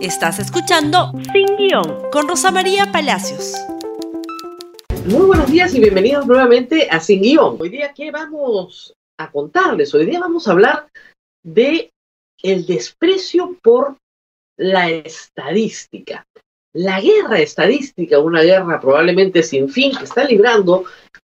[0.00, 3.54] Estás escuchando Sin Guión con Rosa María Palacios.
[5.06, 7.56] Muy buenos días y bienvenidos nuevamente a Sin Guión.
[7.58, 9.92] Hoy día, ¿qué vamos a contarles?
[9.92, 10.86] Hoy día vamos a hablar
[11.42, 11.90] de
[12.44, 13.96] el desprecio por
[14.56, 16.24] la estadística.
[16.72, 20.84] La guerra estadística, una guerra probablemente sin fin que está librando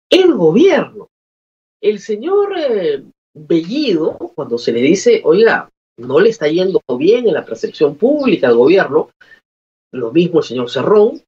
[0.08, 1.08] el gobierno.
[1.78, 3.04] El señor eh,
[3.34, 5.68] Bellido, cuando se le dice, oiga,
[5.98, 9.10] no le está yendo bien en la percepción pública al gobierno,
[9.92, 11.22] lo mismo el señor Cerrón,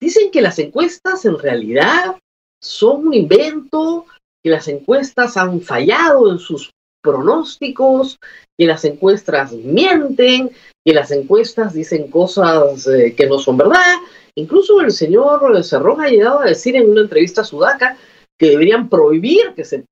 [0.00, 2.16] dicen que las encuestas en realidad
[2.62, 4.06] son un invento,
[4.42, 6.70] que las encuestas han fallado en sus
[7.02, 8.18] pronósticos,
[8.58, 10.50] que las encuestas mienten,
[10.84, 13.96] que las encuestas dicen cosas eh, que no son verdad.
[14.34, 17.96] Incluso el señor Cerrón ha llegado a decir en una entrevista a Sudaca
[18.38, 19.84] que deberían prohibir que se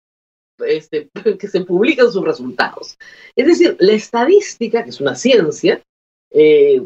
[0.66, 1.08] este,
[1.38, 2.98] que se publican sus resultados.
[3.36, 5.82] Es decir, la estadística, que es una ciencia,
[6.30, 6.82] eh,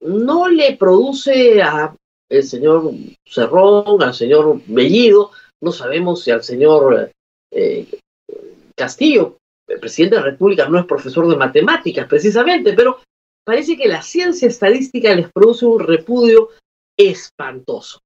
[0.00, 1.96] no le produce al
[2.42, 2.92] señor
[3.26, 5.30] Cerrón, al señor Bellido,
[5.62, 7.10] no sabemos si al señor
[7.52, 7.86] eh,
[8.74, 12.98] Castillo, el presidente de la República, no es profesor de matemáticas precisamente, pero
[13.44, 16.50] parece que la ciencia estadística les produce un repudio
[16.98, 18.00] espantoso.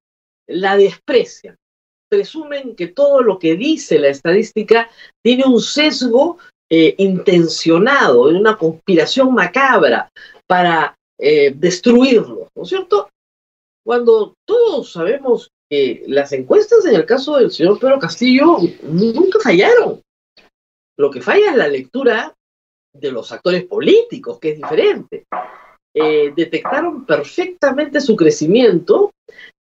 [0.49, 1.57] La desprecian
[2.09, 4.91] presumen que todo lo que dice la estadística
[5.23, 6.39] tiene un sesgo
[6.71, 10.11] eh, intencionado, una conspiración macabra
[10.47, 13.09] para eh, destruirlo, ¿no es cierto?
[13.85, 20.01] Cuando todos sabemos que las encuestas en el caso del señor Pedro Castillo nunca fallaron.
[20.99, 22.35] Lo que falla es la lectura
[22.93, 25.27] de los actores políticos, que es diferente.
[25.95, 29.13] Eh, detectaron perfectamente su crecimiento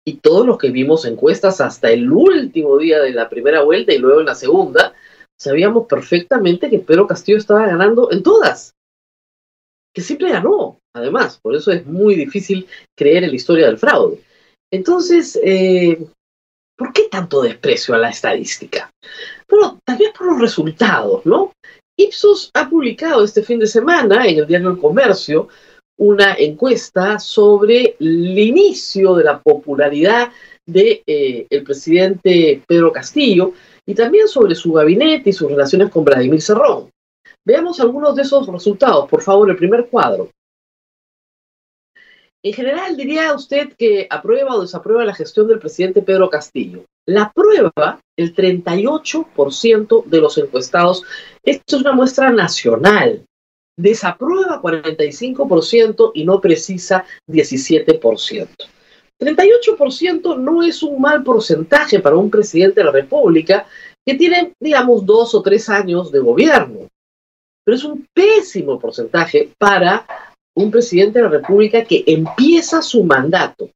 [0.05, 3.99] y todos los que vimos encuestas hasta el último día de la primera vuelta y
[3.99, 4.93] luego en la segunda,
[5.39, 8.73] sabíamos perfectamente que Pedro Castillo estaba ganando en todas.
[9.95, 11.39] Que siempre ganó, además.
[11.41, 14.21] Por eso es muy difícil creer en la historia del fraude.
[14.71, 16.05] Entonces, eh,
[16.77, 18.89] ¿por qué tanto desprecio a la estadística?
[19.49, 21.51] Bueno, también por los resultados, ¿no?
[21.95, 25.47] Ipsos ha publicado este fin de semana en el diario El Comercio
[25.97, 30.31] una encuesta sobre el inicio de la popularidad
[30.65, 33.53] del de, eh, presidente Pedro Castillo
[33.85, 36.89] y también sobre su gabinete y sus relaciones con Vladimir Cerrón.
[37.45, 40.29] Veamos algunos de esos resultados, por favor, el primer cuadro.
[42.45, 46.83] En general, diría usted que aprueba o desaprueba la gestión del presidente Pedro Castillo.
[47.05, 51.03] La prueba, el 38% de los encuestados.
[51.41, 53.25] Esto es una muestra nacional
[53.78, 58.47] desaprueba 45% y no precisa 17%.
[59.19, 63.66] 38% no es un mal porcentaje para un presidente de la República
[64.06, 66.88] que tiene, digamos, dos o tres años de gobierno,
[67.63, 70.05] pero es un pésimo porcentaje para
[70.55, 73.69] un presidente de la República que empieza su mandato.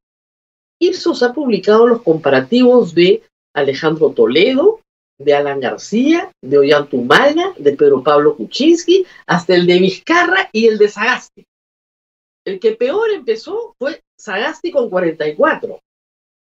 [0.80, 3.22] Ipsos ha publicado los comparativos de
[3.54, 4.80] Alejandro Toledo,
[5.18, 10.78] de Alan García, de Ollantumala, de Pedro Pablo Kuczynski, hasta el de Vizcarra y el
[10.78, 11.44] de Sagasti.
[12.46, 15.80] El que peor empezó fue Sagasti con 44.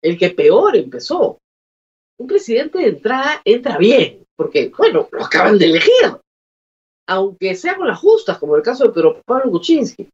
[0.03, 1.39] El que peor empezó.
[2.19, 6.17] Un presidente de entrada entra bien, porque, bueno, lo acaban de elegir.
[7.07, 10.09] Aunque sea con las justas, como el caso de Pedro Pablo Kuczynski.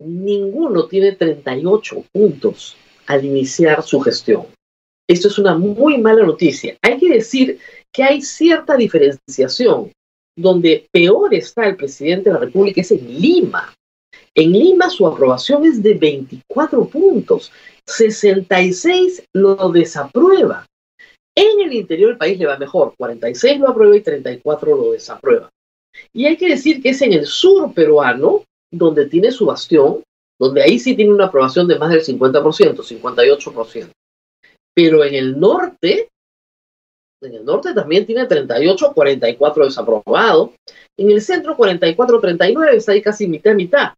[0.00, 2.74] Ninguno tiene 38 puntos
[3.06, 4.46] al iniciar su gestión.
[5.10, 6.76] Esto es una muy mala noticia.
[6.82, 7.58] Hay que decir
[7.92, 9.90] que hay cierta diferenciación.
[10.38, 13.74] Donde peor está el presidente de la República es en Lima.
[14.36, 17.50] En Lima su aprobación es de 24 puntos,
[17.86, 20.64] 66 lo desaprueba.
[21.34, 25.50] En el interior del país le va mejor, 46 lo aprueba y 34 lo desaprueba.
[26.12, 30.04] Y hay que decir que es en el sur peruano donde tiene su bastión,
[30.38, 33.90] donde ahí sí tiene una aprobación de más del 50%, 58%
[34.74, 36.08] pero en el norte,
[37.22, 40.54] en el norte también tiene 38, 44 desaprobado.
[40.98, 43.94] En el centro 44, 39, está ahí casi mitad, mitad.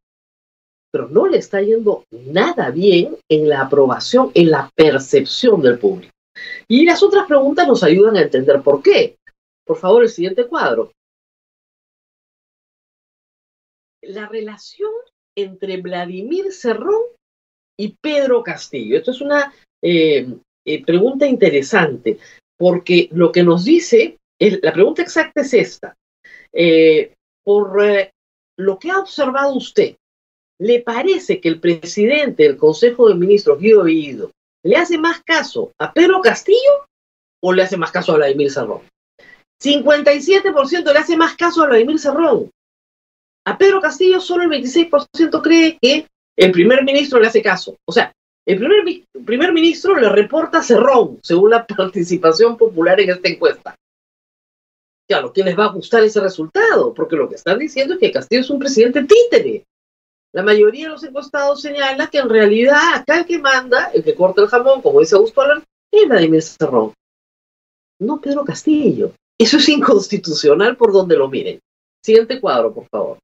[0.91, 6.13] Pero no le está yendo nada bien en la aprobación, en la percepción del público.
[6.69, 9.17] Y las otras preguntas nos ayudan a entender por qué.
[9.65, 10.93] Por favor, el siguiente cuadro.
[14.03, 14.91] La relación
[15.37, 17.03] entre Vladimir Cerrón
[17.79, 18.99] y Pedro Castillo.
[18.99, 20.27] Esto es una eh,
[20.65, 22.19] eh, pregunta interesante,
[22.57, 25.97] porque lo que nos dice, la pregunta exacta es esta.
[26.53, 27.15] Eh,
[27.45, 28.13] por eh,
[28.57, 29.97] lo que ha observado usted,
[30.61, 34.31] ¿le parece que el presidente del Consejo de Ministros, Guido Bellido,
[34.65, 36.87] le hace más caso a Pedro Castillo
[37.43, 38.83] o le hace más caso a Vladimir Cerrón?
[39.61, 42.51] 57% le hace más caso a Vladimir Cerrón.
[43.45, 46.07] A Pedro Castillo solo el 26% cree que
[46.37, 47.77] el primer ministro le hace caso.
[47.85, 48.13] O sea,
[48.47, 53.77] el primer, primer ministro le reporta Cerrón, según la participación popular en esta encuesta.
[55.09, 56.95] Claro, ¿quién les va a gustar ese resultado?
[56.95, 59.65] Porque lo que están diciendo es que Castillo es un presidente títere.
[60.33, 64.15] La mayoría de los encuestados señala que en realidad acá el que manda, el que
[64.15, 65.63] corta el jamón, como dice Augusto Alan,
[65.93, 66.95] es Vladimir Cerrón.
[68.01, 69.13] No Pedro Castillo.
[69.39, 71.61] Eso es inconstitucional por donde lo miren.
[72.03, 73.19] Siguiente cuadro, por favor.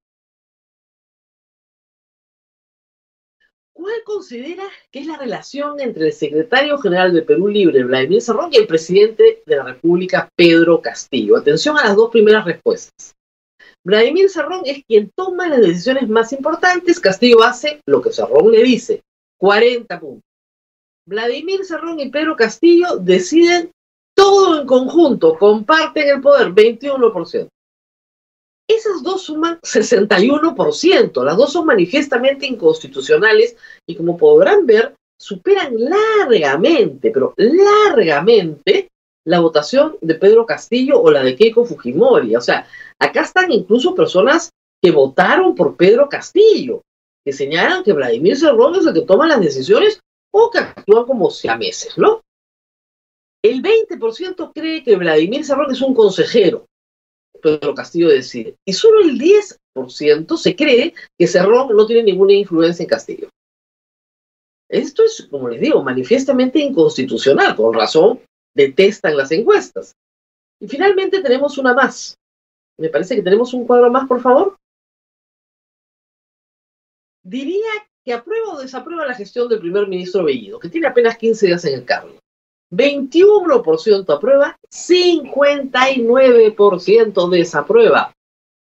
[3.78, 8.50] ¿Cuál considera que es la relación entre el secretario general de Perú Libre, Vladimir Cerrón,
[8.52, 11.36] y el presidente de la República, Pedro Castillo?
[11.36, 13.14] Atención a las dos primeras respuestas.
[13.84, 18.64] Vladimir Cerrón es quien toma las decisiones más importantes, Castillo hace lo que Cerrón le
[18.64, 19.04] dice,
[19.38, 20.24] 40 puntos.
[21.06, 23.70] Vladimir Cerrón y Pedro Castillo deciden
[24.16, 27.46] todo en conjunto, comparten el poder, 21%.
[28.68, 33.56] Esas dos suman 61%, las dos son manifiestamente inconstitucionales
[33.86, 38.88] y como podrán ver, superan largamente, pero largamente,
[39.26, 42.36] la votación de Pedro Castillo o la de Keiko Fujimori.
[42.36, 42.66] O sea,
[42.98, 44.50] acá están incluso personas
[44.82, 46.82] que votaron por Pedro Castillo,
[47.24, 50.00] que señalan que Vladimir Cerrón es el que toma las decisiones
[50.32, 52.22] o que actúan como siameses, ¿no?
[53.42, 56.66] El 20% cree que Vladimir Cerrón es un consejero,
[57.40, 58.56] Pedro Castillo decide.
[58.66, 63.28] Y solo el 10% se cree que Cerrón no tiene ninguna influencia en Castillo.
[64.68, 67.56] Esto es, como les digo, manifiestamente inconstitucional.
[67.56, 68.20] Con razón,
[68.54, 69.94] detestan las encuestas.
[70.60, 72.16] Y finalmente tenemos una más.
[72.78, 74.56] Me parece que tenemos un cuadro más, por favor.
[77.24, 77.70] Diría
[78.04, 81.64] que aprueba o desaprueba la gestión del primer ministro Bellido, que tiene apenas 15 días
[81.64, 82.18] en el cargo.
[82.70, 88.12] 21% aprueba, 59% desaprueba,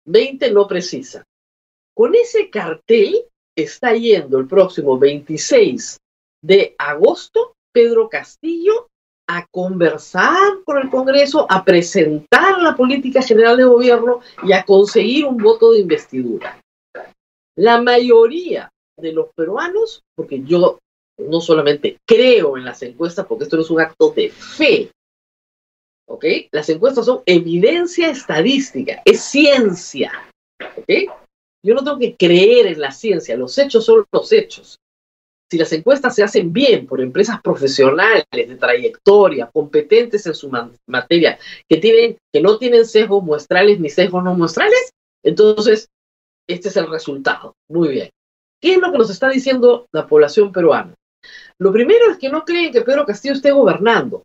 [0.06, 1.25] 20 no precisa.
[1.95, 3.25] Con ese cartel
[3.56, 5.99] está yendo el próximo 26
[6.43, 8.89] de agosto Pedro Castillo
[9.29, 15.27] a conversar con el Congreso, a presentar la política general de gobierno y a conseguir
[15.27, 16.59] un voto de investidura.
[17.56, 20.79] La mayoría de los peruanos, porque yo
[21.19, 24.91] no solamente creo en las encuestas, porque esto no es un acto de fe.
[26.06, 26.25] ¿Ok?
[26.53, 30.12] Las encuestas son evidencia estadística, es ciencia.
[30.76, 31.12] ¿Ok?
[31.65, 34.79] Yo no tengo que creer en la ciencia, los hechos son los hechos.
[35.50, 40.50] Si las encuestas se hacen bien por empresas profesionales de trayectoria, competentes en su
[40.87, 41.38] materia,
[41.69, 44.93] que, tienen, que no tienen sesgos muestrales ni sesgos no muestrales,
[45.25, 45.88] entonces
[46.47, 47.55] este es el resultado.
[47.69, 48.11] Muy bien.
[48.61, 50.94] ¿Qué es lo que nos está diciendo la población peruana?
[51.58, 54.22] Lo primero es que no creen que Pedro Castillo esté gobernando.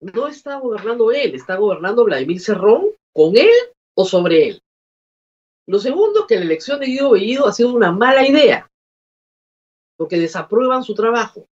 [0.00, 3.54] No está gobernando él, está gobernando Vladimir Cerrón con él
[3.96, 4.62] o sobre él.
[5.66, 8.70] Lo segundo, que la elección de Guido Bellido ha sido una mala idea,
[9.96, 11.46] porque desaprueban su trabajo.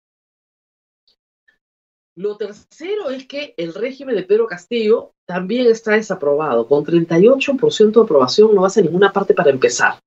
[2.16, 6.66] Lo tercero es que el régimen de Pedro Castillo también está desaprobado.
[6.66, 10.00] Con 38% de aprobación no hace ninguna parte para empezar.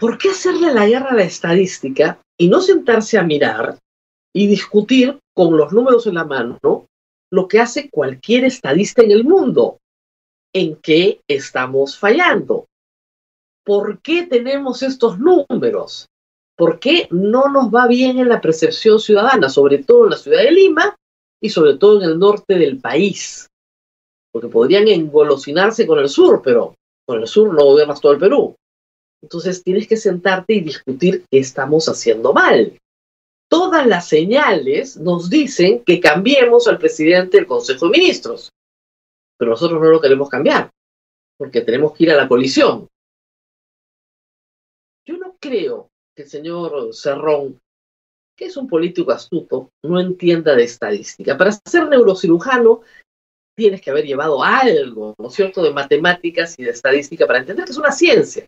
[0.00, 3.78] ¿Por qué hacerle la guerra a la estadística y no sentarse a mirar
[4.34, 6.58] y discutir con los números en la mano
[7.30, 9.78] lo que hace cualquier estadista en el mundo?
[10.54, 12.64] ¿En qué estamos fallando?
[13.64, 16.06] ¿Por qué tenemos estos números?
[16.56, 20.42] ¿Por qué no nos va bien en la percepción ciudadana, sobre todo en la ciudad
[20.42, 20.96] de Lima
[21.42, 23.48] y sobre todo en el norte del país?
[24.32, 26.74] Porque podrían engolosinarse con el sur, pero
[27.06, 28.56] con el sur no gobiernas todo el Perú.
[29.22, 32.78] Entonces tienes que sentarte y discutir qué estamos haciendo mal.
[33.50, 38.50] Todas las señales nos dicen que cambiemos al presidente del Consejo de Ministros,
[39.36, 40.70] pero nosotros no lo queremos cambiar,
[41.36, 42.86] porque tenemos que ir a la colisión.
[45.06, 47.58] Yo no creo que el señor Cerrón,
[48.36, 51.36] que es un político astuto, no entienda de estadística.
[51.36, 52.82] Para ser neurocirujano
[53.56, 57.64] tienes que haber llevado algo, ¿no es cierto?, de matemáticas y de estadística para entender
[57.64, 58.46] que es una ciencia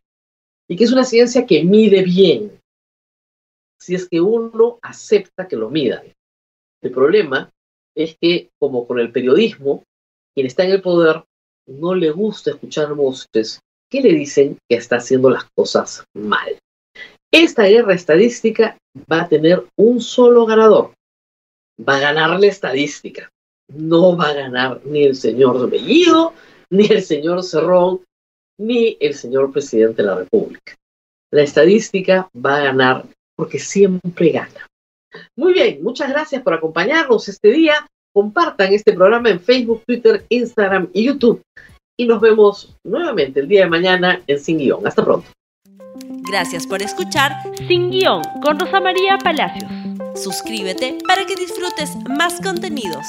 [0.69, 2.61] y que es una ciencia que mide bien,
[3.81, 6.12] si es que uno acepta que lo midan.
[6.83, 7.50] El problema
[7.97, 9.83] es que, como con el periodismo,
[10.35, 11.25] quien está en el poder
[11.66, 16.59] no le gusta escuchar voces que le dicen que está haciendo las cosas mal.
[17.31, 18.76] Esta guerra estadística
[19.11, 20.92] va a tener un solo ganador.
[21.78, 23.28] Va a ganar la estadística.
[23.69, 26.35] No va a ganar ni el señor Bellido,
[26.71, 28.02] ni el señor Cerrón,
[28.59, 30.75] ni el señor presidente de la República.
[31.32, 33.04] La estadística va a ganar
[33.37, 34.66] porque siempre gana.
[35.37, 37.75] Muy bien, muchas gracias por acompañarnos este día.
[38.14, 41.42] Compartan este programa en Facebook, Twitter, Instagram y YouTube.
[41.99, 44.87] y nos vemos nuevamente el día de mañana en Sin Guión.
[44.87, 45.28] Hasta pronto.
[46.30, 47.32] Gracias por escuchar
[47.68, 49.71] Sin Guión con Rosa María Palacios.
[50.14, 53.06] Suscríbete para que disfrutes más contenidos.